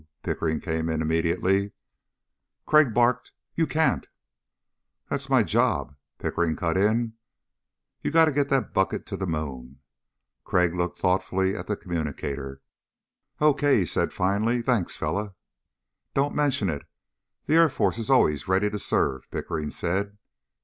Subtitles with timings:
[0.23, 1.73] Pickering came in immediately.
[2.65, 4.07] Crag barked, "You can't"
[5.11, 7.13] "That's my job," Pickering cut in.
[8.01, 9.77] "You gotta get that bucket to the moon."
[10.43, 12.63] Crag looked thoughtfully at the communicator.
[13.39, 14.63] "Okay," he said finally.
[14.63, 15.35] "Thanks, fellow."
[16.15, 16.87] "Don't mention it.
[17.45, 20.17] The Air Force is always ready to serve," Pickering said.